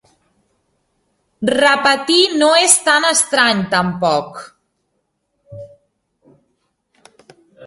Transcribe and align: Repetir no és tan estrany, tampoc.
Repetir 1.55 2.23
no 2.39 2.47
és 2.61 2.73
tan 2.87 3.05
estrany, 3.11 3.61
tampoc. 3.75 4.41